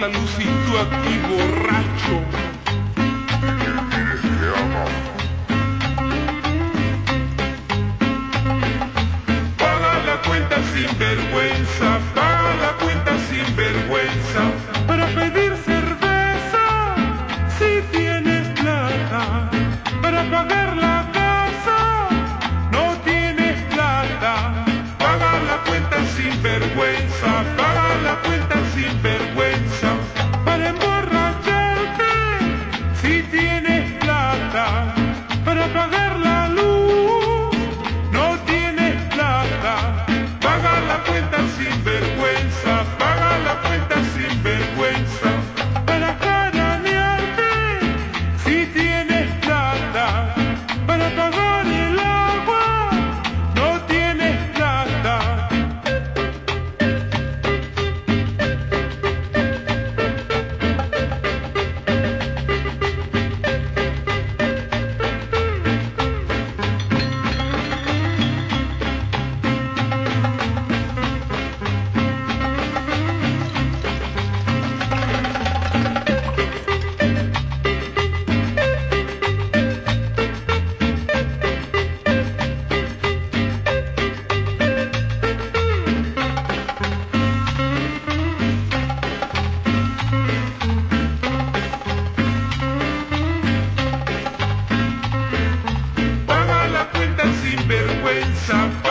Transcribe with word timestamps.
la 0.00 0.08
luz 0.08 0.49
up. 98.52 98.89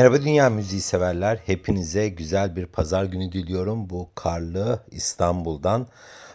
Merhaba 0.00 0.22
dünya 0.22 0.50
müziği 0.50 0.80
severler. 0.80 1.38
Hepinize 1.46 2.08
güzel 2.08 2.56
bir 2.56 2.66
pazar 2.66 3.04
günü 3.04 3.32
diliyorum. 3.32 3.90
Bu 3.90 4.08
karlı 4.14 4.82
İstanbul'dan. 4.90 5.86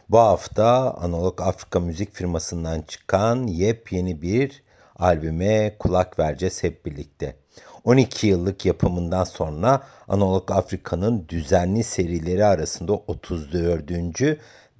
Bu 0.09 0.19
hafta 0.19 0.93
Analog 0.93 1.41
Afrika 1.41 1.79
Müzik 1.79 2.13
firmasından 2.13 2.81
çıkan 2.81 3.47
yepyeni 3.47 4.21
bir 4.21 4.63
albüme 4.95 5.75
kulak 5.79 6.19
vereceğiz 6.19 6.63
hep 6.63 6.85
birlikte. 6.85 7.35
12 7.83 8.27
yıllık 8.27 8.65
yapımından 8.65 9.23
sonra 9.23 9.83
Analog 10.07 10.51
Afrika'nın 10.51 11.25
düzenli 11.29 11.83
serileri 11.83 12.45
arasında 12.45 12.93
34. 12.93 13.91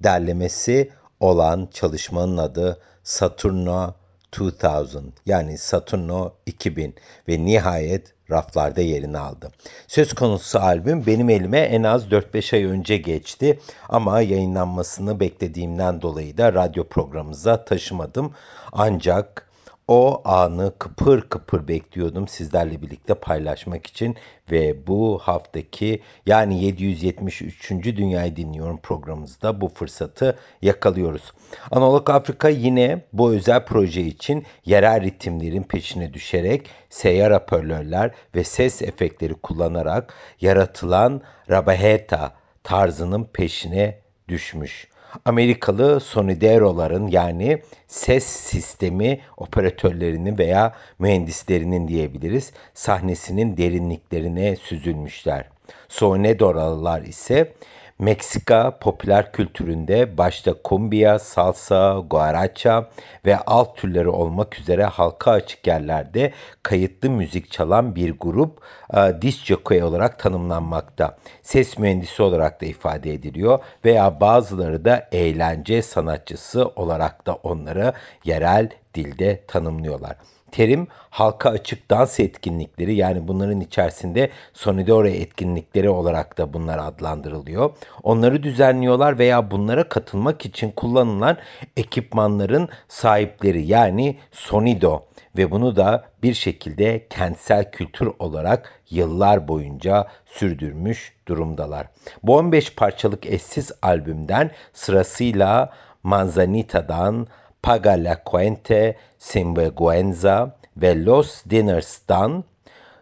derlemesi 0.02 0.90
olan 1.20 1.68
çalışmanın 1.72 2.36
adı 2.36 2.80
Saturno 3.02 3.94
2000 4.32 5.14
yani 5.26 5.58
Saturno 5.58 6.34
2000 6.46 6.94
ve 7.28 7.44
nihayet 7.44 8.15
raflarda 8.30 8.80
yerini 8.80 9.18
aldı. 9.18 9.50
Söz 9.88 10.14
konusu 10.14 10.58
albüm 10.58 11.06
benim 11.06 11.30
elime 11.30 11.58
en 11.58 11.82
az 11.82 12.06
4-5 12.06 12.56
ay 12.56 12.64
önce 12.64 12.96
geçti 12.96 13.60
ama 13.88 14.20
yayınlanmasını 14.20 15.20
beklediğimden 15.20 16.02
dolayı 16.02 16.38
da 16.38 16.52
radyo 16.52 16.84
programımıza 16.84 17.64
taşımadım. 17.64 18.32
Ancak 18.72 19.45
o 19.88 20.22
anı 20.24 20.72
kıpır 20.78 21.20
kıpır 21.20 21.68
bekliyordum 21.68 22.28
sizlerle 22.28 22.82
birlikte 22.82 23.14
paylaşmak 23.14 23.86
için 23.86 24.16
ve 24.50 24.86
bu 24.86 25.18
haftaki 25.18 26.02
yani 26.26 26.64
773. 26.64 27.70
Dünyayı 27.84 28.36
Dinliyorum 28.36 28.78
programımızda 28.78 29.60
bu 29.60 29.68
fırsatı 29.68 30.38
yakalıyoruz. 30.62 31.32
Analog 31.70 32.10
Afrika 32.10 32.48
yine 32.48 33.04
bu 33.12 33.32
özel 33.32 33.64
proje 33.64 34.02
için 34.02 34.46
yerel 34.64 35.02
ritimlerin 35.02 35.62
peşine 35.62 36.14
düşerek 36.14 36.66
seyyar 36.90 37.34
hoparlörler 37.34 38.10
ve 38.34 38.44
ses 38.44 38.82
efektleri 38.82 39.34
kullanarak 39.34 40.14
yaratılan 40.40 41.20
Rabaheta 41.50 42.32
tarzının 42.64 43.24
peşine 43.24 43.98
düşmüş. 44.28 44.88
Amerikalı 45.24 46.00
Sonidero'ların 46.00 47.06
yani 47.06 47.62
ses 47.86 48.24
sistemi 48.24 49.20
operatörlerinin 49.36 50.38
veya 50.38 50.74
mühendislerinin 50.98 51.88
diyebiliriz 51.88 52.52
sahnesinin 52.74 53.56
derinliklerine 53.56 54.56
süzülmüşler. 54.56 55.48
Sonidero'lar 55.88 57.02
ise 57.02 57.52
Meksika 57.98 58.78
popüler 58.78 59.32
kültüründe 59.32 60.18
başta 60.18 60.54
kumbia, 60.62 61.18
salsa, 61.18 62.02
guaracha 62.10 62.90
ve 63.26 63.38
alt 63.38 63.76
türleri 63.76 64.08
olmak 64.08 64.58
üzere 64.58 64.84
halka 64.84 65.30
açık 65.30 65.66
yerlerde 65.66 66.32
kayıtlı 66.62 67.10
müzik 67.10 67.50
çalan 67.50 67.94
bir 67.94 68.18
grup 68.18 68.60
e, 68.94 69.30
jockey 69.30 69.82
olarak 69.82 70.18
tanımlanmakta. 70.18 71.16
Ses 71.42 71.78
mühendisi 71.78 72.22
olarak 72.22 72.60
da 72.60 72.66
ifade 72.66 73.14
ediliyor 73.14 73.58
veya 73.84 74.20
bazıları 74.20 74.84
da 74.84 75.08
eğlence 75.12 75.82
sanatçısı 75.82 76.66
olarak 76.66 77.26
da 77.26 77.34
onları 77.34 77.92
yerel 78.24 78.70
dilde 78.94 79.44
tanımlıyorlar. 79.46 80.16
Terim 80.50 80.86
halka 81.10 81.50
açık 81.50 81.90
dans 81.90 82.20
etkinlikleri 82.20 82.94
yani 82.94 83.28
bunların 83.28 83.60
içerisinde 83.60 84.30
Sonidore 84.52 85.12
etkinlikleri 85.12 85.90
olarak 85.90 86.38
da 86.38 86.52
bunlar 86.52 86.78
adlandırılıyor. 86.78 87.70
Onları 88.02 88.42
düzenliyorlar 88.42 89.18
veya 89.18 89.50
bunlara 89.50 89.88
katılmak 89.88 90.46
için 90.46 90.70
kullanılan 90.70 91.36
ekipmanların 91.76 92.68
sahipleri 92.88 93.66
yani 93.66 94.16
Sonido 94.32 95.02
ve 95.36 95.50
bunu 95.50 95.76
da 95.76 96.04
bir 96.22 96.34
şekilde 96.34 97.06
kentsel 97.10 97.70
kültür 97.70 98.10
olarak 98.18 98.80
yıllar 98.90 99.48
boyunca 99.48 100.06
sürdürmüş 100.26 101.12
durumdalar. 101.28 101.86
Bu 102.22 102.36
15 102.36 102.74
parçalık 102.74 103.26
eşsiz 103.26 103.72
albümden 103.82 104.50
sırasıyla 104.72 105.72
Manzanita'dan 106.02 107.26
Paga 107.66 107.96
la 107.96 108.22
Cuente, 108.22 108.96
Sinvergüenza 109.18 110.54
ve 110.76 110.94
Los 110.94 111.42
Dinners'dan 111.50 112.44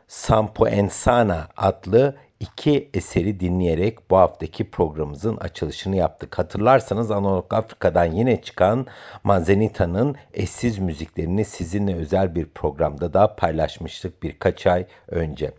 Sampo 0.09 0.67
Ensana 0.67 1.49
adlı 1.57 2.17
iki 2.41 2.91
eseri 2.95 3.41
dinleyerek 3.41 4.11
bu 4.11 4.17
haftaki 4.17 4.71
programımızın 4.71 5.37
açılışını 5.37 5.97
yaptık. 5.97 6.39
Hatırlarsanız 6.39 7.11
Analog 7.11 7.55
Afrika'dan 7.55 8.05
yine 8.05 8.43
çıkan 8.43 8.87
Manzenita'nın 9.25 10.17
eşsiz 10.35 10.79
müziklerini 10.79 11.45
sizinle 11.45 11.95
özel 11.95 12.35
bir 12.35 12.47
programda 12.47 13.13
da 13.13 13.37
paylaşmıştık 13.37 14.23
birkaç 14.23 14.67
ay 14.67 14.87
önce. 15.09 15.53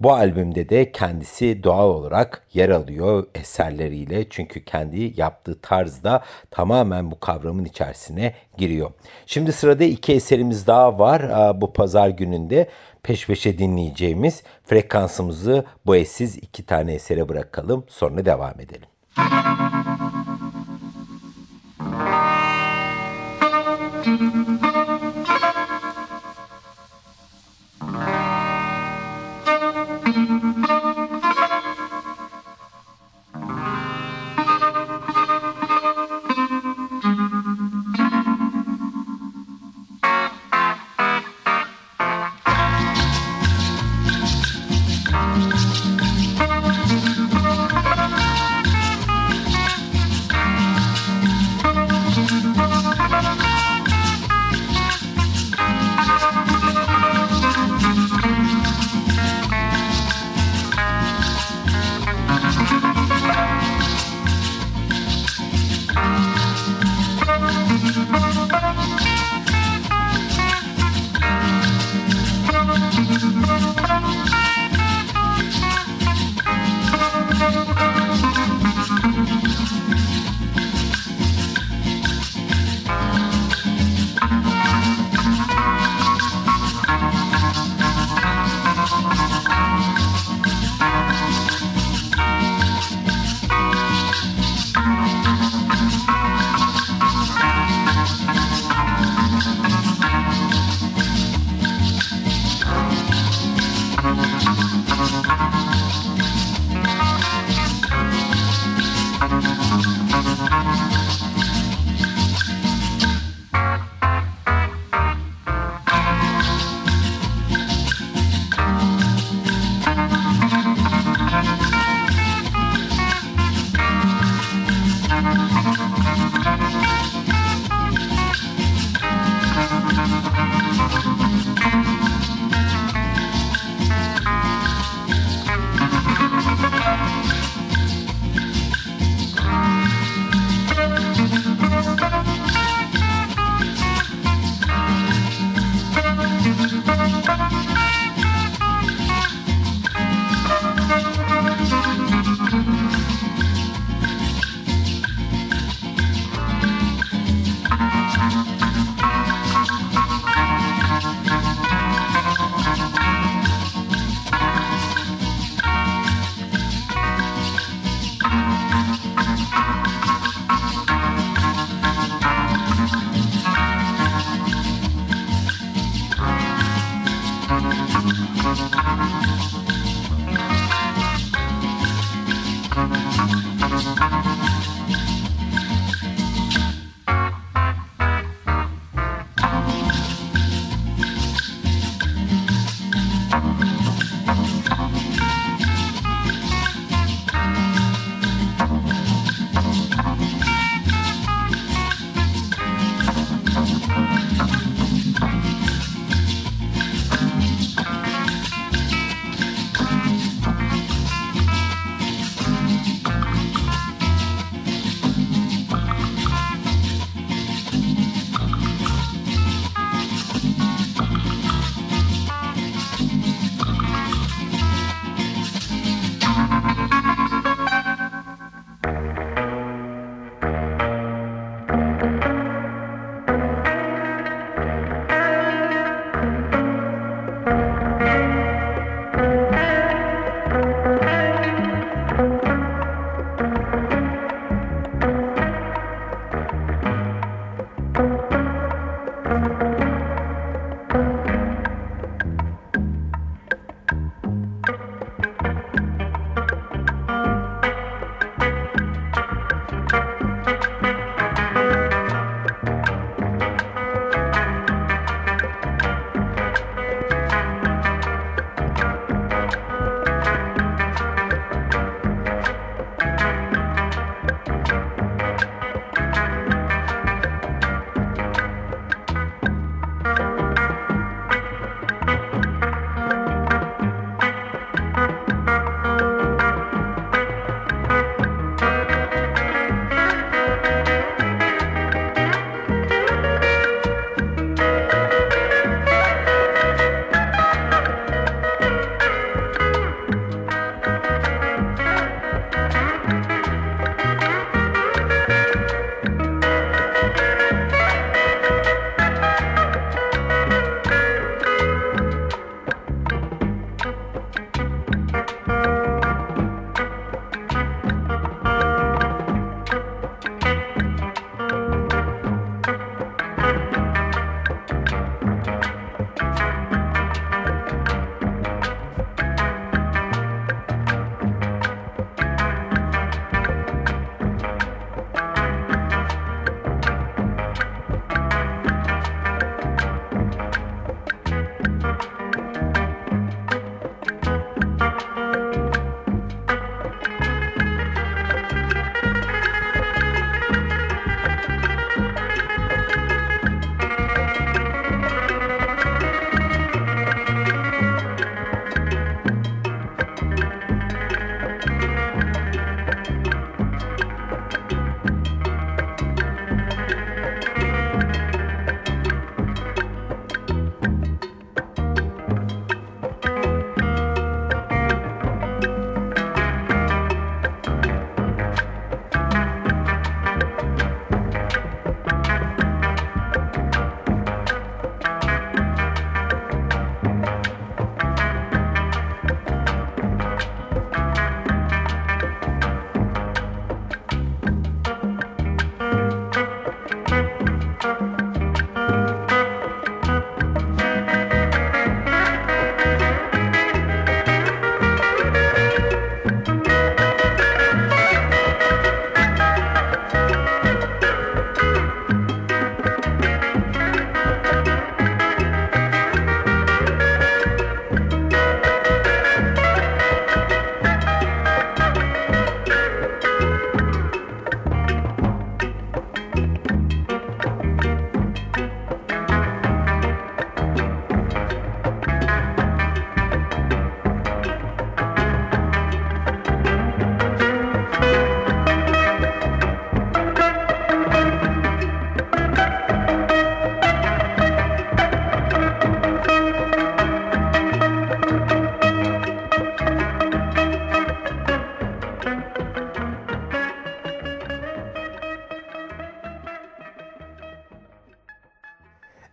Bu 0.00 0.12
albümde 0.12 0.68
de 0.68 0.92
kendisi 0.92 1.64
doğal 1.64 1.88
olarak 1.88 2.46
yer 2.54 2.68
alıyor 2.68 3.26
eserleriyle 3.34 4.28
çünkü 4.28 4.64
kendi 4.64 5.20
yaptığı 5.20 5.60
tarzda 5.60 6.22
tamamen 6.50 7.10
bu 7.10 7.20
kavramın 7.20 7.64
içerisine 7.64 8.34
giriyor. 8.58 8.90
Şimdi 9.26 9.52
sırada 9.52 9.84
iki 9.84 10.12
eserimiz 10.12 10.66
daha 10.66 10.98
var 10.98 11.22
bu 11.60 11.72
pazar 11.72 12.08
gününde 12.08 12.68
peş 13.02 13.26
peşe 13.26 13.58
dinleyeceğimiz 13.58 14.42
frekansımızı 14.64 15.64
bu 15.86 15.96
eşsiz 15.96 16.36
iki 16.36 16.66
tane 16.66 16.94
esere 16.94 17.28
bırakalım 17.28 17.84
sonra 17.88 18.24
devam 18.24 18.60
edelim. 18.60 18.88
Müzik 19.16 19.81
Bye. 45.22 45.71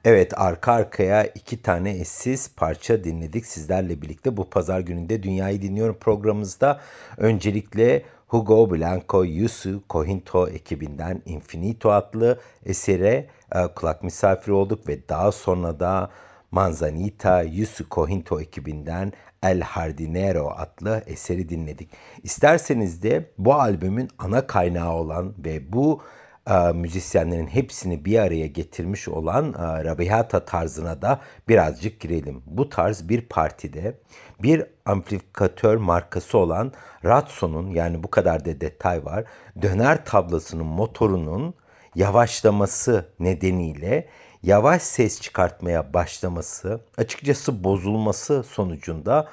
Evet 0.05 0.33
arka 0.37 0.71
arkaya 0.71 1.23
iki 1.23 1.61
tane 1.61 1.99
eşsiz 1.99 2.55
parça 2.55 3.03
dinledik 3.03 3.45
sizlerle 3.45 4.01
birlikte. 4.01 4.37
Bu 4.37 4.49
pazar 4.49 4.79
gününde 4.79 5.23
Dünyayı 5.23 5.61
Dinliyorum 5.61 5.97
programımızda 5.99 6.79
öncelikle 7.17 8.03
Hugo 8.27 8.71
Blanco 8.71 9.23
Yusu 9.23 9.83
Cohinto 9.89 10.47
ekibinden 10.47 11.21
Infinito 11.25 11.91
adlı 11.91 12.39
esere 12.65 13.27
e, 13.55 13.67
kulak 13.75 14.03
misafiri 14.03 14.53
olduk 14.53 14.87
ve 14.87 15.09
daha 15.09 15.31
sonra 15.31 15.79
da 15.79 16.09
Manzanita 16.51 17.41
Yusu 17.41 17.85
Cohinto 17.91 18.41
ekibinden 18.41 19.13
El 19.43 19.61
Hardinero 19.61 20.53
adlı 20.57 21.03
eseri 21.07 21.49
dinledik. 21.49 21.89
İsterseniz 22.23 23.03
de 23.03 23.29
bu 23.37 23.53
albümün 23.53 24.09
ana 24.19 24.47
kaynağı 24.47 24.93
olan 24.93 25.33
ve 25.45 25.73
bu 25.73 26.01
e, 26.49 26.71
müzisyenlerin 26.73 27.47
hepsini 27.47 28.05
bir 28.05 28.19
araya 28.19 28.47
getirmiş 28.47 29.07
olan 29.07 29.53
e, 29.53 29.83
Rabihata 29.83 30.45
tarzına 30.45 31.01
da 31.01 31.19
birazcık 31.47 31.99
girelim. 31.99 32.43
Bu 32.45 32.69
tarz 32.69 33.09
bir 33.09 33.21
partide 33.21 33.97
bir 34.43 34.65
amplifikatör 34.85 35.77
markası 35.77 36.37
olan 36.37 36.73
Ratso'nun 37.05 37.69
yani 37.69 38.03
bu 38.03 38.09
kadar 38.09 38.45
da 38.45 38.61
detay 38.61 39.05
var. 39.05 39.25
Döner 39.61 40.05
tablasının 40.05 40.65
motorunun 40.65 41.53
yavaşlaması 41.95 43.05
nedeniyle 43.19 44.07
yavaş 44.43 44.81
ses 44.81 45.21
çıkartmaya 45.21 45.93
başlaması, 45.93 46.81
açıkçası 46.97 47.63
bozulması 47.63 48.43
sonucunda 48.43 49.27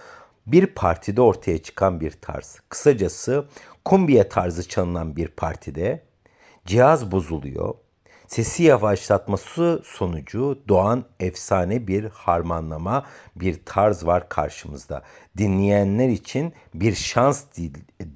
bir 0.46 0.66
partide 0.66 1.20
ortaya 1.20 1.62
çıkan 1.62 2.00
bir 2.00 2.10
tarz. 2.10 2.60
Kısacası 2.68 3.46
kumbiye 3.84 4.28
tarzı 4.28 4.68
çalınan 4.68 5.16
bir 5.16 5.28
partide 5.28 6.05
cihaz 6.66 7.12
bozuluyor. 7.12 7.74
Sesi 8.26 8.62
yavaşlatması 8.62 9.82
sonucu 9.84 10.62
doğan 10.68 11.04
efsane 11.20 11.86
bir 11.86 12.04
harmanlama, 12.04 13.06
bir 13.36 13.64
tarz 13.64 14.06
var 14.06 14.28
karşımızda. 14.28 15.02
Dinleyenler 15.38 16.08
için 16.08 16.52
bir 16.74 16.94
şans 16.94 17.44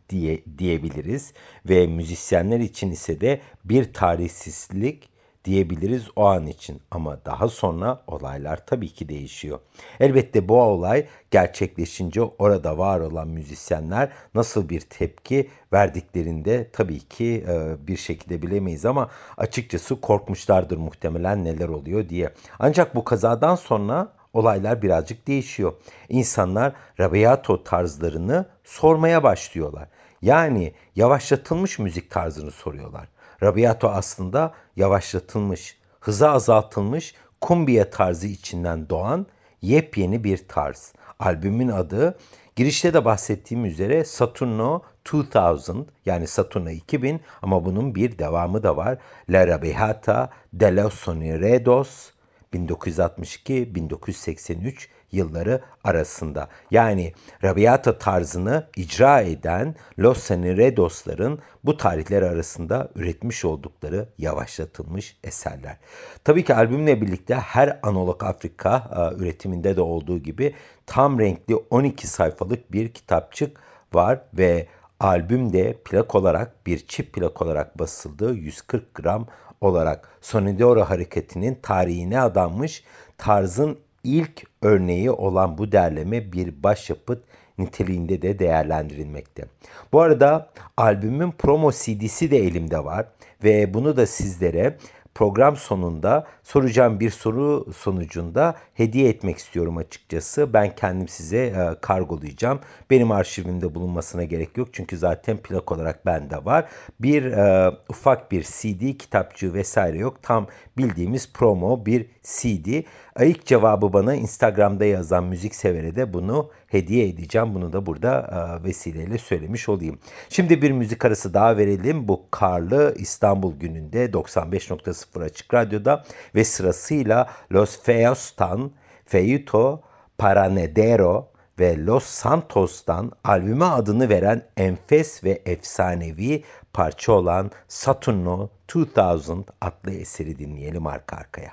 diye, 0.08 0.42
diyebiliriz 0.58 1.32
ve 1.68 1.86
müzisyenler 1.86 2.60
için 2.60 2.90
ise 2.90 3.20
de 3.20 3.40
bir 3.64 3.92
tarihsizlik 3.92 5.09
diyebiliriz 5.44 6.08
o 6.16 6.24
an 6.24 6.46
için 6.46 6.80
ama 6.90 7.18
daha 7.24 7.48
sonra 7.48 8.02
olaylar 8.06 8.66
tabii 8.66 8.88
ki 8.88 9.08
değişiyor. 9.08 9.58
Elbette 10.00 10.48
bu 10.48 10.62
olay 10.62 11.06
gerçekleşince 11.30 12.22
orada 12.22 12.78
var 12.78 13.00
olan 13.00 13.28
müzisyenler 13.28 14.08
nasıl 14.34 14.68
bir 14.68 14.80
tepki 14.80 15.50
verdiklerinde 15.72 16.70
tabii 16.72 17.00
ki 17.00 17.44
e, 17.48 17.86
bir 17.86 17.96
şekilde 17.96 18.42
bilemeyiz 18.42 18.86
ama 18.86 19.08
açıkçası 19.36 20.00
korkmuşlardır 20.00 20.76
muhtemelen 20.76 21.44
neler 21.44 21.68
oluyor 21.68 22.08
diye. 22.08 22.34
Ancak 22.58 22.94
bu 22.94 23.04
kazadan 23.04 23.54
sonra 23.54 24.12
olaylar 24.32 24.82
birazcık 24.82 25.26
değişiyor. 25.26 25.72
İnsanlar 26.08 26.72
rabiato 27.00 27.64
tarzlarını 27.64 28.46
sormaya 28.64 29.22
başlıyorlar. 29.22 29.88
Yani 30.22 30.72
yavaşlatılmış 30.96 31.78
müzik 31.78 32.10
tarzını 32.10 32.50
soruyorlar. 32.50 33.08
Rabiato 33.42 33.88
aslında 33.88 34.54
yavaşlatılmış, 34.76 35.78
hıza 36.00 36.30
azaltılmış 36.30 37.14
kumbiya 37.40 37.90
tarzı 37.90 38.26
içinden 38.26 38.88
doğan 38.88 39.26
yepyeni 39.62 40.24
bir 40.24 40.48
tarz. 40.48 40.92
Albümün 41.18 41.68
adı 41.68 42.18
girişte 42.56 42.94
de 42.94 43.04
bahsettiğim 43.04 43.64
üzere 43.64 44.04
Saturno 44.04 44.82
2000 45.04 45.86
yani 46.06 46.26
Saturno 46.26 46.70
2000 46.70 47.20
ama 47.42 47.64
bunun 47.64 47.94
bir 47.94 48.18
devamı 48.18 48.62
da 48.62 48.76
var. 48.76 48.98
La 49.28 49.46
Rabiata 49.46 50.30
de 50.52 50.76
los 50.76 50.94
Soniredos 50.94 52.10
1962-1983 52.54 54.88
yılları 55.12 55.60
arasında. 55.84 56.48
Yani 56.70 57.12
Rabiata 57.44 57.98
tarzını 57.98 58.66
icra 58.76 59.20
eden 59.20 59.74
Los 59.98 60.18
Saniredos'ların 60.18 61.38
bu 61.64 61.76
tarihler 61.76 62.22
arasında 62.22 62.88
üretmiş 62.94 63.44
oldukları 63.44 64.08
yavaşlatılmış 64.18 65.16
eserler. 65.24 65.76
Tabii 66.24 66.44
ki 66.44 66.54
albümle 66.54 67.00
birlikte 67.00 67.34
her 67.34 67.80
analog 67.82 68.24
Afrika 68.24 68.90
e, 68.96 69.22
üretiminde 69.22 69.76
de 69.76 69.80
olduğu 69.80 70.18
gibi 70.18 70.54
tam 70.86 71.18
renkli 71.18 71.56
12 71.56 72.06
sayfalık 72.06 72.72
bir 72.72 72.92
kitapçık 72.92 73.60
var 73.92 74.20
ve 74.34 74.66
albümde 75.00 75.72
plak 75.84 76.14
olarak 76.14 76.66
bir 76.66 76.86
çift 76.86 77.12
plak 77.12 77.42
olarak 77.42 77.78
basıldığı 77.78 78.34
140 78.34 78.94
gram 78.94 79.26
olarak 79.60 80.08
Sonidoro 80.20 80.84
hareketinin 80.84 81.58
tarihine 81.62 82.20
adanmış 82.20 82.84
tarzın 83.18 83.78
ilk 84.04 84.42
örneği 84.62 85.10
olan 85.10 85.58
bu 85.58 85.72
derleme 85.72 86.32
bir 86.32 86.62
başyapıt 86.62 87.24
niteliğinde 87.58 88.22
de 88.22 88.38
değerlendirilmekte. 88.38 89.44
Bu 89.92 90.00
arada 90.00 90.50
albümün 90.76 91.30
promo 91.30 91.72
CD'si 91.72 92.30
de 92.30 92.38
elimde 92.38 92.84
var 92.84 93.06
ve 93.44 93.74
bunu 93.74 93.96
da 93.96 94.06
sizlere 94.06 94.76
program 95.14 95.56
sonunda 95.56 96.26
soracağım 96.50 97.00
bir 97.00 97.10
soru 97.10 97.72
sonucunda 97.76 98.54
hediye 98.74 99.08
etmek 99.08 99.38
istiyorum 99.38 99.76
açıkçası. 99.76 100.52
Ben 100.52 100.74
kendim 100.74 101.08
size 101.08 101.36
e, 101.36 101.76
kargolayacağım. 101.80 102.60
Benim 102.90 103.12
arşivimde 103.12 103.74
bulunmasına 103.74 104.24
gerek 104.24 104.56
yok 104.56 104.68
çünkü 104.72 104.98
zaten 104.98 105.36
plak 105.36 105.72
olarak 105.72 106.06
bende 106.06 106.44
var. 106.44 106.68
Bir 107.00 107.24
e, 107.24 107.72
ufak 107.88 108.32
bir 108.32 108.42
CD, 108.42 108.98
kitapçığı 108.98 109.54
vesaire 109.54 109.98
yok. 109.98 110.22
Tam 110.22 110.46
bildiğimiz 110.78 111.32
promo 111.32 111.86
bir 111.86 112.06
CD. 112.22 112.82
İlk 113.20 113.46
cevabı 113.46 113.92
bana 113.92 114.14
Instagram'da 114.14 114.84
yazan 114.84 115.24
müzik 115.24 115.54
severe 115.54 115.96
de 115.96 116.12
bunu 116.12 116.50
hediye 116.66 117.08
edeceğim. 117.08 117.54
Bunu 117.54 117.72
da 117.72 117.86
burada 117.86 118.30
e, 118.60 118.64
vesileyle 118.64 119.18
söylemiş 119.18 119.68
olayım. 119.68 119.98
Şimdi 120.28 120.62
bir 120.62 120.70
müzik 120.70 121.04
arası 121.04 121.34
daha 121.34 121.56
verelim. 121.56 122.08
Bu 122.08 122.22
karlı 122.30 122.94
İstanbul 122.98 123.56
gününde 123.56 124.04
95.0 124.04 125.24
Açık 125.24 125.54
Radyo'da 125.54 126.04
ve 126.34 126.39
sırasıyla 126.44 127.30
Los 127.52 127.82
Feos'tan 127.82 128.70
Feuto 129.04 129.80
Paranedero 130.18 131.30
ve 131.58 131.86
Los 131.86 132.04
Santos'tan 132.04 133.12
albüme 133.24 133.64
adını 133.64 134.08
veren 134.08 134.42
enfes 134.56 135.24
ve 135.24 135.42
efsanevi 135.46 136.44
parça 136.74 137.12
olan 137.12 137.50
Saturno 137.68 138.48
2000 138.68 139.46
adlı 139.60 139.90
eseri 139.90 140.38
dinleyelim 140.38 140.86
arka 140.86 141.16
arkaya. 141.16 141.52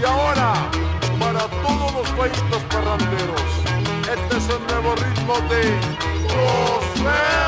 Y 0.00 0.04
ahora, 0.04 0.54
para 1.20 1.46
todos 1.64 1.94
los 1.94 2.10
países 2.18 2.62
parranderos, 2.72 3.50
este 4.14 4.36
es 4.36 4.48
el 4.50 4.62
nuevo 4.68 4.94
ritmo 4.96 5.34
de 5.50 5.62
Los 6.34 6.84
Feos. 7.02 7.41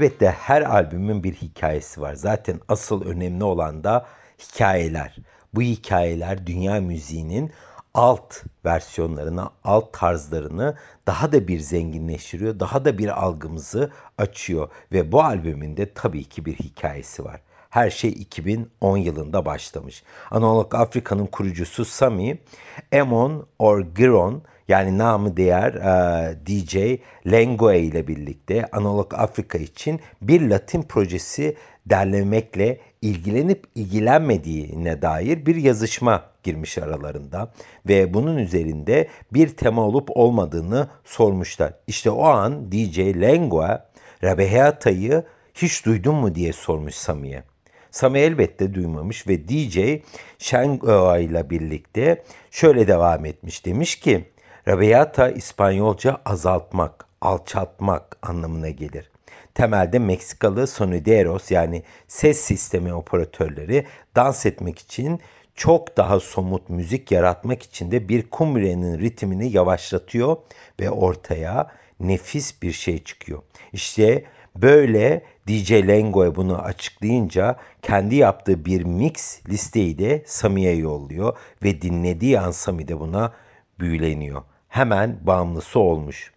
Elbette 0.00 0.30
her 0.30 0.62
albümün 0.62 1.24
bir 1.24 1.34
hikayesi 1.34 2.00
var. 2.00 2.14
Zaten 2.14 2.60
asıl 2.68 3.04
önemli 3.04 3.44
olan 3.44 3.84
da 3.84 4.06
hikayeler. 4.38 5.16
Bu 5.54 5.62
hikayeler 5.62 6.46
dünya 6.46 6.80
müziğinin 6.80 7.52
alt 7.94 8.34
versiyonlarını, 8.64 9.48
alt 9.64 9.92
tarzlarını 9.92 10.76
daha 11.06 11.32
da 11.32 11.48
bir 11.48 11.60
zenginleştiriyor, 11.60 12.60
daha 12.60 12.84
da 12.84 12.98
bir 12.98 13.22
algımızı 13.24 13.90
açıyor 14.18 14.68
ve 14.92 15.12
bu 15.12 15.22
albümün 15.22 15.76
de 15.76 15.94
tabii 15.94 16.24
ki 16.24 16.44
bir 16.44 16.54
hikayesi 16.54 17.24
var. 17.24 17.40
Her 17.70 17.90
şey 17.90 18.10
2010 18.10 18.96
yılında 18.96 19.44
başlamış. 19.44 20.02
Analog 20.30 20.74
Afrika'nın 20.74 21.26
kurucusu 21.26 21.84
Sami, 21.84 22.38
Emon 22.92 23.46
Orgiron 23.58 24.42
yani 24.70 24.98
namı 24.98 25.36
değer 25.36 25.72
e, 25.74 26.46
DJ 26.46 26.76
Lengue 27.30 27.80
ile 27.80 28.08
birlikte 28.08 28.66
Analog 28.72 29.14
Afrika 29.14 29.58
için 29.58 30.00
bir 30.22 30.50
Latin 30.50 30.82
projesi 30.82 31.56
derlemekle 31.86 32.80
ilgilenip 33.02 33.64
ilgilenmediğine 33.74 35.02
dair 35.02 35.46
bir 35.46 35.56
yazışma 35.56 36.24
girmiş 36.42 36.78
aralarında 36.78 37.52
ve 37.88 38.14
bunun 38.14 38.38
üzerinde 38.38 39.08
bir 39.32 39.48
tema 39.48 39.82
olup 39.82 40.08
olmadığını 40.16 40.88
sormuşlar. 41.04 41.74
İşte 41.86 42.10
o 42.10 42.24
an 42.24 42.72
DJ 42.72 42.98
Lengua 42.98 43.90
Rabeheata'yı 44.24 45.24
hiç 45.54 45.86
duydun 45.86 46.14
mu 46.14 46.34
diye 46.34 46.52
sormuş 46.52 46.94
Sami'ye. 46.94 47.42
Sami 47.90 48.18
elbette 48.18 48.74
duymamış 48.74 49.28
ve 49.28 49.48
DJ 49.48 49.78
Shengoa 50.38 51.18
ile 51.18 51.50
birlikte 51.50 52.24
şöyle 52.50 52.88
devam 52.88 53.24
etmiş. 53.24 53.66
Demiş 53.66 53.96
ki 53.96 54.29
Rabiata 54.68 55.30
İspanyolca 55.30 56.20
azaltmak, 56.24 57.06
alçaltmak 57.20 58.16
anlamına 58.22 58.70
gelir. 58.70 59.10
Temelde 59.54 59.98
Meksikalı 59.98 60.66
sonideros 60.66 61.50
yani 61.50 61.82
ses 62.08 62.40
sistemi 62.40 62.94
operatörleri 62.94 63.86
dans 64.16 64.46
etmek 64.46 64.78
için 64.78 65.20
çok 65.54 65.96
daha 65.96 66.20
somut 66.20 66.68
müzik 66.68 67.12
yaratmak 67.12 67.62
için 67.62 67.90
de 67.90 68.08
bir 68.08 68.30
kumrenin 68.30 68.98
ritmini 68.98 69.52
yavaşlatıyor 69.52 70.36
ve 70.80 70.90
ortaya 70.90 71.70
nefis 72.00 72.62
bir 72.62 72.72
şey 72.72 73.04
çıkıyor. 73.04 73.42
İşte 73.72 74.24
böyle 74.56 75.22
DJ 75.48 75.72
Lengo'ya 75.72 76.34
bunu 76.34 76.58
açıklayınca 76.58 77.56
kendi 77.82 78.14
yaptığı 78.14 78.64
bir 78.64 78.84
mix 78.84 79.40
listeyi 79.48 79.98
de 79.98 80.22
Sami'ye 80.26 80.76
yolluyor 80.76 81.36
ve 81.62 81.82
dinlediği 81.82 82.40
an 82.40 82.50
Sami 82.50 82.88
de 82.88 83.00
buna 83.00 83.32
büyüleniyor 83.80 84.42
hemen 84.68 85.18
bağımlısı 85.22 85.80
olmuş. 85.80 86.32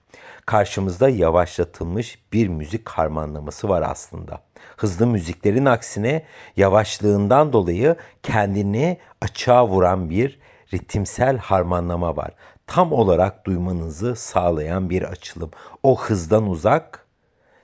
Karşımızda 0.46 1.10
yavaşlatılmış 1.10 2.20
bir 2.34 2.48
müzik 2.48 2.90
harmanlaması 2.90 3.70
var 3.70 3.84
aslında. 3.88 4.42
Hızlı 4.78 5.08
müziklerin 5.08 5.66
aksine 5.66 6.26
yavaşlığından 6.58 7.54
dolayı 7.54 7.96
kendini 8.24 8.98
açığa 9.22 9.68
vuran 9.68 10.10
bir 10.10 10.40
ritimsel 10.74 11.38
harmanlama 11.38 12.18
var. 12.18 12.32
Tam 12.68 12.92
olarak 12.92 13.46
duymanızı 13.46 14.16
sağlayan 14.16 14.90
bir 14.90 15.04
açılım. 15.04 15.52
O 15.84 16.02
hızdan 16.02 16.50
uzak, 16.50 17.04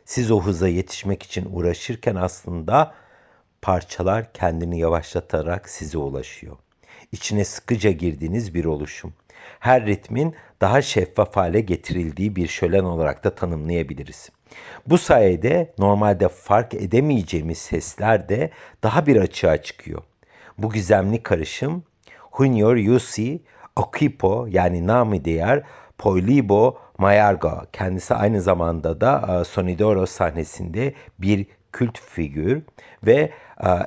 Siz 0.09 0.31
o 0.31 0.41
hıza 0.41 0.67
yetişmek 0.67 1.23
için 1.23 1.47
uğraşırken 1.53 2.15
aslında 2.15 2.93
parçalar 3.61 4.33
kendini 4.33 4.79
yavaşlatarak 4.79 5.69
size 5.69 5.97
ulaşıyor. 5.97 6.57
İçine 7.11 7.45
sıkıca 7.45 7.91
girdiğiniz 7.91 8.53
bir 8.53 8.65
oluşum. 8.65 9.13
Her 9.59 9.85
ritmin 9.85 10.35
daha 10.61 10.81
şeffaf 10.81 11.35
hale 11.35 11.61
getirildiği 11.61 12.35
bir 12.35 12.47
şölen 12.47 12.83
olarak 12.83 13.23
da 13.23 13.35
tanımlayabiliriz. 13.35 14.29
Bu 14.87 14.97
sayede 14.97 15.73
normalde 15.77 16.27
fark 16.27 16.73
edemeyeceğimiz 16.73 17.57
sesler 17.57 18.29
de 18.29 18.49
daha 18.83 19.05
bir 19.05 19.15
açığa 19.15 19.61
çıkıyor. 19.61 20.01
Bu 20.57 20.69
gizemli 20.69 21.23
karışım 21.23 21.83
Junior 22.37 22.75
Yusi 22.75 23.41
Okipo 23.75 24.47
yani 24.49 24.87
nami 24.87 25.25
değer 25.25 25.63
Poilibo 25.97 26.77
Mayarga 26.97 27.65
kendisi 27.73 28.15
aynı 28.15 28.41
zamanda 28.41 29.01
da 29.01 29.39
e, 29.41 29.43
Sonidoro 29.43 30.05
sahnesinde 30.05 30.93
bir 31.19 31.45
kült 31.71 31.99
figür 31.99 32.61
ve 33.05 33.31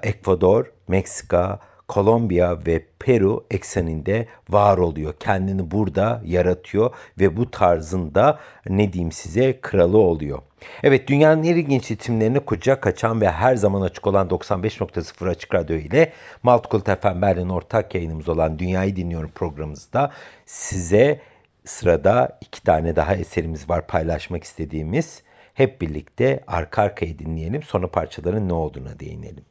Ekvador, 0.03 0.73
Meksika, 0.89 1.61
Kolombiya 1.93 2.59
ve 2.67 2.85
Peru 2.99 3.47
ekseninde 3.51 4.27
var 4.49 4.79
oluyor. 4.79 5.15
Kendini 5.21 5.71
burada 5.71 6.23
yaratıyor 6.25 6.95
ve 7.21 7.37
bu 7.37 7.51
tarzında 7.51 8.39
ne 8.69 8.93
diyeyim 8.93 9.13
size 9.13 9.61
kralı 9.61 9.99
oluyor. 9.99 10.39
Evet 10.83 11.09
dünyanın 11.09 11.43
en 11.43 11.55
ilginç 11.57 11.91
ritimlerini 11.91 12.41
kucak 12.41 12.87
açan 12.87 13.21
ve 13.21 13.31
her 13.31 13.57
zaman 13.57 13.83
açık 13.83 14.07
olan 14.07 14.29
95.0 14.29 15.29
Açık 15.29 15.55
Radyo 15.55 15.77
ile 15.77 16.13
Maltkul 16.43 16.81
FM 16.81 17.23
Berlin 17.23 17.49
ortak 17.49 17.95
yayınımız 17.95 18.29
olan 18.29 18.59
Dünyayı 18.59 18.97
Dinliyorum 18.97 19.31
programımızda 19.35 20.11
size 20.47 21.21
sırada 21.65 22.39
iki 22.41 22.63
tane 22.63 22.97
daha 22.97 23.15
eserimiz 23.15 23.71
var 23.71 23.87
paylaşmak 23.87 24.45
istediğimiz. 24.45 25.23
Hep 25.55 25.81
birlikte 25.81 26.45
arka 26.47 26.83
arkaya 26.83 27.19
dinleyelim 27.19 27.63
sonra 27.63 27.91
parçaların 27.91 28.49
ne 28.49 28.53
olduğuna 28.53 28.99
değinelim. 28.99 29.45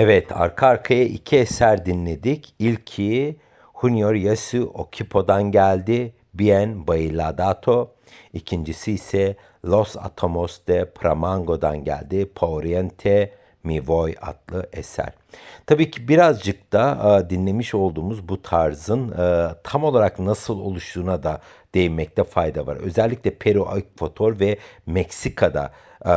Evet, 0.00 0.32
arka 0.32 0.66
arkaya 0.66 1.04
iki 1.04 1.36
eser 1.36 1.86
dinledik. 1.86 2.54
İlki 2.58 3.36
Junior 3.80 4.14
Yasu 4.14 4.70
Okipo'dan 4.74 5.42
geldi. 5.42 6.12
Bien 6.34 6.86
Bailadato. 6.86 7.90
İkincisi 8.32 8.92
ise 8.92 9.36
Los 9.64 9.96
Atomos 9.96 10.60
de 10.68 10.90
Pramango'dan 10.90 11.84
geldi. 11.84 12.26
Pauriente 12.34 13.32
Mi 13.64 13.88
Voy 13.88 14.14
adlı 14.20 14.68
eser. 14.72 15.12
Tabii 15.66 15.90
ki 15.90 16.08
birazcık 16.08 16.72
da 16.72 17.20
e, 17.26 17.30
dinlemiş 17.30 17.74
olduğumuz 17.74 18.28
bu 18.28 18.42
tarzın 18.42 19.12
e, 19.12 19.48
tam 19.64 19.84
olarak 19.84 20.18
nasıl 20.18 20.60
oluştuğuna 20.60 21.22
da 21.22 21.40
değinmekte 21.74 22.24
fayda 22.24 22.66
var. 22.66 22.76
Özellikle 22.76 23.30
Peru, 23.34 23.68
Ekvator 23.76 24.40
ve 24.40 24.58
Meksika'da 24.86 25.72
e, 26.08 26.12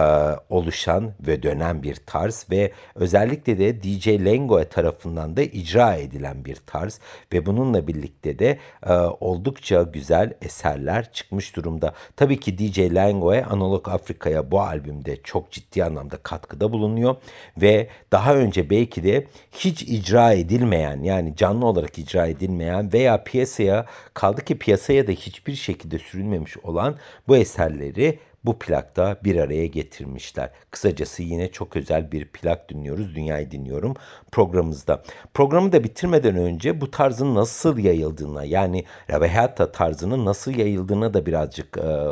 oluşan 0.50 1.14
ve 1.28 1.44
dönen 1.44 1.84
bir 1.84 1.96
tarz 1.96 2.46
ve 2.52 2.72
özellikle 2.96 3.60
de 3.60 3.84
DJ 3.84 4.08
Lengoe 4.08 4.66
tarafından 4.66 5.38
da 5.38 5.42
icra 5.42 5.96
edilen 5.96 6.46
bir 6.46 6.56
tarz 6.56 7.00
ve 7.34 7.46
bununla 7.46 7.88
birlikte 7.88 8.40
de 8.40 8.60
e, 8.86 8.94
oldukça 8.94 9.82
güzel 9.82 10.34
eserler 10.42 11.12
çıkmış 11.12 11.56
durumda. 11.56 11.94
Tabii 12.16 12.40
ki 12.40 12.58
DJ 12.58 12.80
Lengoe 12.80 13.44
Analog 13.44 13.90
Afrika'ya 13.90 14.52
bu 14.52 14.62
albümde 14.62 15.18
çok 15.24 15.52
ciddi 15.52 15.84
anlamda 15.84 16.18
katkıda 16.18 16.72
bulunuyor 16.72 17.16
ve 17.58 17.88
daha 18.12 18.36
önce 18.36 18.70
belki 18.70 19.04
de 19.04 19.28
hiç 19.52 19.82
icra 19.82 20.34
edilmeyen 20.34 21.04
yani 21.04 21.36
canlı 21.36 21.66
olarak 21.66 22.00
icra 22.00 22.28
edilmeyen 22.28 22.94
veya 22.94 23.24
piyasaya 23.24 23.86
kaldı 24.14 24.42
ki 24.42 24.58
piyasaya 24.58 25.08
da 25.08 25.12
hiçbir 25.12 25.56
şekilde 25.56 26.00
sürülmemiş 26.00 26.58
olan 26.58 26.96
bu 27.28 27.38
eserleri 27.38 28.20
bu 28.46 28.60
plakta 28.60 29.18
bir 29.24 29.36
araya 29.36 29.68
getirmişler. 29.68 30.50
Kısacası 30.72 31.24
yine 31.24 31.52
çok 31.52 31.76
özel 31.76 32.12
bir 32.12 32.26
plak 32.26 32.70
dinliyoruz. 32.70 33.16
Dünyayı 33.16 33.52
dinliyorum 33.52 33.94
programımızda. 34.32 35.04
Programı 35.34 35.72
da 35.72 35.84
bitirmeden 35.84 36.36
önce 36.36 36.82
bu 36.82 36.92
tarzın 36.92 37.36
nasıl 37.36 37.78
yayıldığına 37.78 38.44
yani 38.44 38.86
Rabehata 39.12 39.72
tarzının 39.72 40.26
nasıl 40.26 40.52
yayıldığına 40.52 41.14
da 41.14 41.26
birazcık 41.26 41.78
e, 41.78 42.08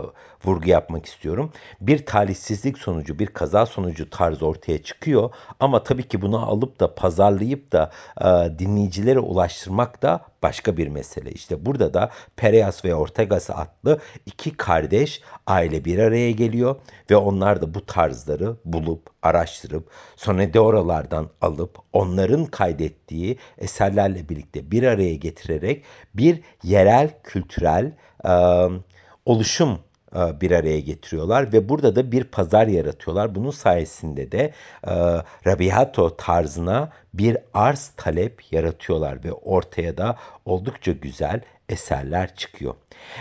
vurgu 0.46 0.70
yapmak 0.70 1.06
istiyorum. 1.06 1.52
Bir 1.82 2.06
talihsizlik 2.06 2.78
sonucu, 2.78 3.20
bir 3.20 3.28
kaza 3.28 3.66
sonucu 3.66 4.10
tarz 4.10 4.44
ortaya 4.44 4.84
çıkıyor 4.84 5.30
ama 5.60 5.84
tabii 5.84 6.08
ki 6.08 6.22
bunu 6.22 6.50
alıp 6.50 6.80
da 6.80 6.96
pazarlayıp 6.96 7.72
da 7.72 7.92
e, 8.22 8.60
dinleyicilere 8.60 9.20
ulaştırmak 9.20 10.02
da 10.02 10.22
başka 10.44 10.78
bir 10.78 10.88
mesele. 10.88 11.32
İşte 11.32 11.66
burada 11.66 11.94
da 11.94 12.10
Pereas 12.36 12.86
ve 12.86 12.96
Ortegas 12.96 13.50
adlı 13.50 14.00
iki 14.26 14.58
kardeş 14.58 15.22
aile 15.48 15.86
bir 15.86 16.00
araya 16.00 16.32
geliyor 16.32 16.76
ve 17.12 17.16
onlar 17.16 17.62
da 17.62 17.74
bu 17.74 17.86
tarzları 17.86 18.56
bulup 18.66 19.10
araştırıp 19.22 19.90
oralardan 20.60 21.30
alıp 21.42 21.78
onların 21.94 22.46
kaydettiği 22.46 23.38
eserlerle 23.58 24.30
birlikte 24.30 24.72
bir 24.72 24.84
araya 24.84 25.16
getirerek 25.16 25.84
bir 26.14 26.42
yerel 26.64 27.10
kültürel 27.24 27.92
e, 28.26 28.32
oluşum 29.26 29.80
bir 30.16 30.52
araya 30.52 30.80
getiriyorlar 30.80 31.54
ve 31.54 31.70
burada 31.70 31.96
da 31.96 32.12
bir 32.12 32.24
pazar 32.24 32.68
yaratıyorlar. 32.68 33.36
Bunun 33.36 33.52
sayesinde 33.52 34.32
de 34.32 34.54
e, 34.88 34.94
Rabiato 35.48 36.16
tarzına 36.18 36.90
bir 37.14 37.38
arz 37.54 37.92
talep 37.98 38.52
yaratıyorlar 38.52 39.24
ve 39.24 39.34
ortaya 39.34 39.98
da 39.98 40.18
oldukça 40.46 40.92
güzel 40.92 41.42
eserler 41.70 42.36
çıkıyor. 42.36 42.74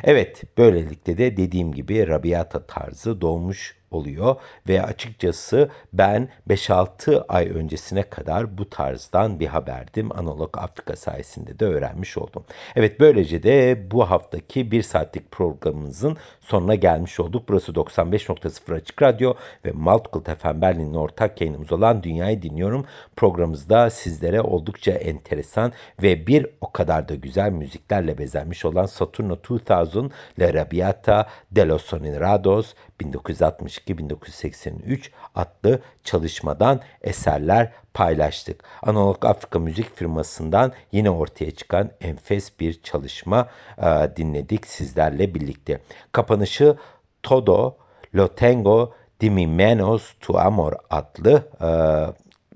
Evet 0.05 0.43
böylelikle 0.59 1.19
de 1.19 1.37
dediğim 1.37 1.73
gibi 1.73 2.09
Rabiata 2.09 2.67
tarzı 2.67 3.21
doğmuş 3.21 3.78
oluyor 3.91 4.37
ve 4.69 4.83
açıkçası 4.83 5.69
ben 5.93 6.29
5-6 6.49 7.25
ay 7.29 7.49
öncesine 7.49 8.03
kadar 8.03 8.59
bu 8.59 8.71
tarzdan 8.71 9.41
bir 9.41 9.47
haberdim. 9.47 10.19
Analog 10.19 10.59
Afrika 10.59 10.97
sayesinde 10.97 11.59
de 11.59 11.65
öğrenmiş 11.65 12.19
oldum. 12.19 12.45
Evet 12.77 13.01
böylece 13.01 13.43
de 13.43 13.91
bu 13.91 14.11
haftaki 14.11 14.71
bir 14.71 14.83
saatlik 14.83 15.31
programımızın 15.31 16.17
sonuna 16.41 16.75
gelmiş 16.75 17.21
olduk. 17.21 17.49
Burası 17.49 17.73
95.0 17.73 18.75
Açık 18.75 19.03
Radyo 19.03 19.35
ve 19.65 19.73
Multiple 19.73 20.35
FM 20.35 20.61
Berlin'in 20.61 20.95
ortak 20.95 21.41
yayınımız 21.41 21.73
olan 21.73 22.03
Dünyayı 22.03 22.43
Dinliyorum. 22.43 22.85
Programımızda 23.17 23.91
sizlere 23.91 24.41
oldukça 24.41 24.93
enteresan 24.93 25.73
ve 26.03 26.27
bir 26.27 26.47
o 26.61 26.73
kadar 26.73 27.09
da 27.09 27.15
güzel 27.15 27.51
müziklerle 27.51 28.19
bezenmiş 28.19 28.65
olan 28.65 28.87
Saturno 28.87 29.37
2000 29.37 30.11
La 30.39 30.55
Rabiata 30.55 31.27
de 31.51 31.69
los 31.69 31.85
Sonerados 31.85 32.75
1960 33.01 33.78
1962-1983 33.87 35.11
adlı 35.35 35.81
çalışmadan 36.05 36.81
eserler 37.03 37.73
paylaştık. 37.95 38.65
Analog 38.83 39.25
Afrika 39.25 39.59
Müzik 39.59 39.97
firmasından 39.97 40.73
yine 40.93 41.11
ortaya 41.11 41.51
çıkan 41.51 41.91
enfes 42.01 42.61
bir 42.61 42.83
çalışma 42.83 43.49
e, 43.79 44.17
dinledik 44.17 44.67
sizlerle 44.67 45.35
birlikte. 45.35 45.81
Kapanışı 46.13 46.77
Todo 47.23 47.77
Lo 48.15 48.29
Tengo 48.29 48.95
de 49.21 49.31
Mi 49.31 49.47
Menos 49.47 50.15
Tu 50.21 50.39
Amor 50.39 50.73
adlı 50.91 51.49
e, 51.61 51.69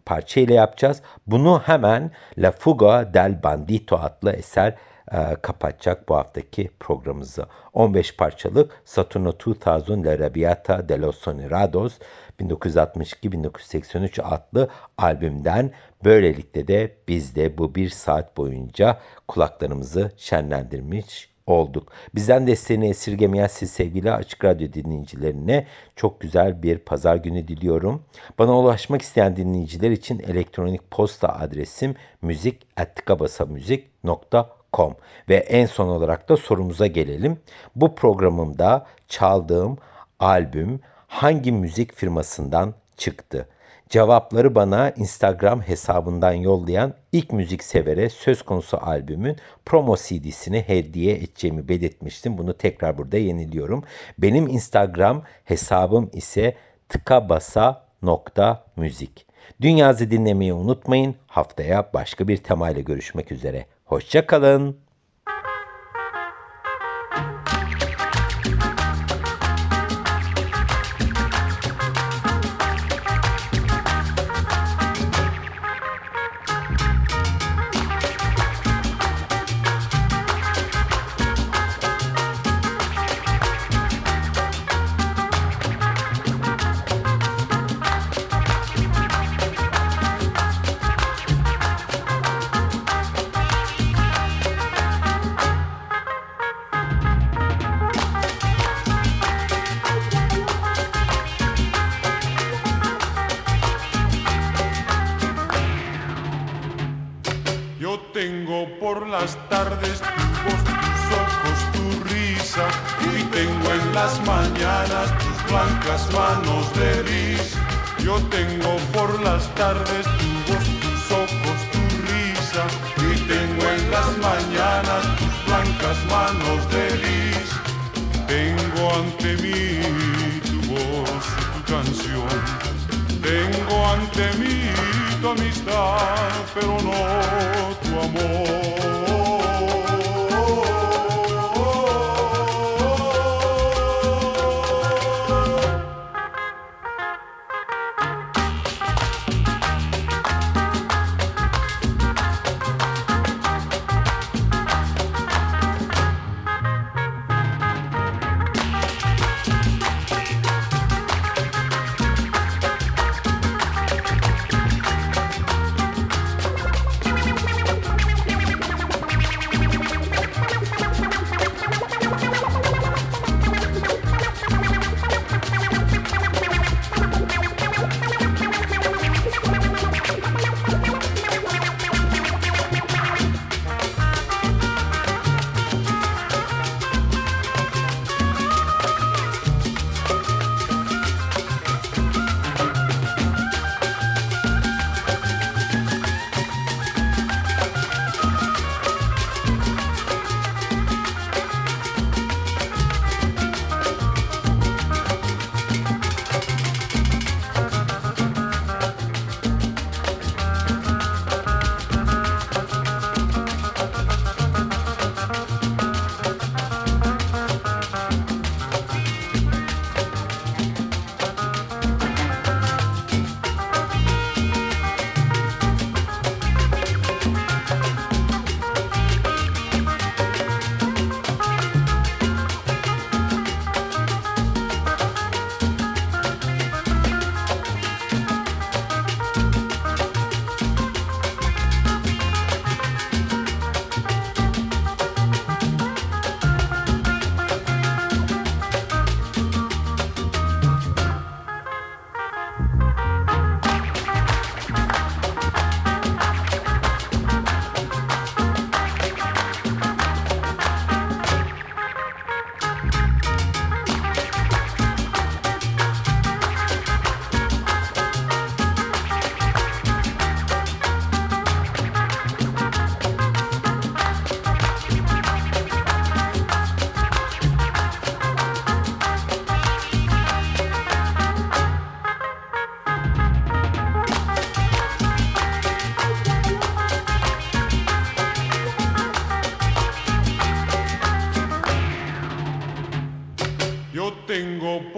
parça 0.05 0.41
ile 0.41 0.55
yapacağız. 0.55 1.03
Bunu 1.27 1.62
hemen 1.66 2.11
La 2.39 2.53
Fuga 2.53 3.14
del 3.14 3.43
Bandito 3.43 3.97
adlı 3.97 4.33
eser 4.33 4.75
e, 5.12 5.36
kapatacak 5.42 6.08
bu 6.08 6.16
haftaki 6.16 6.70
programımızı. 6.80 7.46
15 7.72 8.16
parçalık 8.16 8.82
Saturno 8.84 9.32
2000 9.32 10.04
La 10.04 10.18
Rabiata 10.18 10.88
de 10.88 11.00
los 11.00 11.18
Sonerados 11.18 11.98
1962-1983 12.40 14.22
adlı 14.22 14.68
albümden 14.98 15.70
böylelikle 16.04 16.68
de 16.68 16.96
biz 17.08 17.36
de 17.36 17.58
bu 17.58 17.74
bir 17.74 17.88
saat 17.88 18.36
boyunca 18.36 18.98
kulaklarımızı 19.28 20.12
şenlendirmiş 20.16 21.32
olduk. 21.46 21.92
Bizden 22.14 22.46
desteğini 22.46 22.88
esirgemeyen 22.88 23.46
siz 23.46 23.70
sevgili 23.70 24.12
Açık 24.12 24.44
Radyo 24.44 24.72
dinleyicilerine 24.72 25.66
çok 25.96 26.20
güzel 26.20 26.62
bir 26.62 26.78
pazar 26.78 27.16
günü 27.16 27.48
diliyorum. 27.48 28.02
Bana 28.38 28.58
ulaşmak 28.58 29.02
isteyen 29.02 29.36
dinleyiciler 29.36 29.90
için 29.90 30.18
elektronik 30.18 30.90
posta 30.90 31.28
adresim 31.28 31.94
müzik.ttikabasamüzik.com 34.73 34.97
ve 35.29 35.37
en 35.37 35.66
son 35.66 35.89
olarak 35.89 36.29
da 36.29 36.37
sorumuza 36.37 36.87
gelelim. 36.87 37.39
Bu 37.77 37.95
programımda 37.95 38.87
çaldığım 39.09 39.79
albüm 40.20 40.81
hangi 41.07 41.53
müzik 41.53 41.95
firmasından 41.95 42.75
çıktı? 42.97 43.49
Cevapları 43.89 44.55
bana 44.55 44.91
Instagram 44.91 45.61
hesabından 45.61 46.33
yollayan 46.33 46.95
ilk 47.12 47.33
müzik 47.33 47.64
severe 47.64 48.09
söz 48.09 48.43
konusu 48.43 48.79
albümün 48.83 49.37
promo 49.64 49.97
CD'sini 49.97 50.64
hediye 50.66 51.16
edeceğimi 51.16 51.68
belirtmiştim. 51.68 52.39
Bunu 52.39 52.55
tekrar 52.55 52.99
burada 52.99 53.18
yeniliyorum. 53.18 53.85
Benim 54.18 54.49
Instagram 54.49 55.23
hesabım 55.45 56.11
ise 56.12 56.57
tıkabasa.müzik. 56.89 59.27
Dünyazı 59.61 60.11
dinlemeyi 60.11 60.53
unutmayın. 60.53 61.14
Haftaya 61.27 61.91
başka 61.95 62.29
bir 62.29 62.37
temayla 62.37 62.83
görüşmek 62.83 63.33
üzere. 63.33 63.66
Hoşçakalın. 63.93 64.66
Yo 64.66 64.74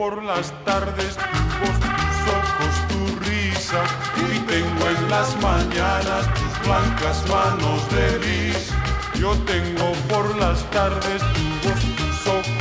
por 0.05 0.23
las 0.23 0.53
tardes 0.67 1.17
voz, 1.61 1.81
tus 1.81 2.19
ojos, 2.39 2.75
tu 2.91 3.01
risa. 3.25 3.83
Y 4.35 4.39
tengo 4.41 4.85
en 4.91 5.09
las 5.09 5.35
mañanas 5.41 6.23
tus 6.35 6.67
blancas 6.67 7.25
manos 7.31 7.81
de 7.91 8.19
gris. 8.19 8.71
Yo 9.15 9.33
tengo 9.53 9.93
por 10.11 10.37
las 10.37 10.63
tardes 10.71 11.23
voz, 11.63 11.81
tus 11.97 12.27
ojos, 12.27 12.54